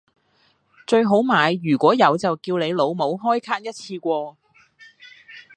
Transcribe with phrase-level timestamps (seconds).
[0.87, 4.35] 最好買如果有就叫你老母開卡一次過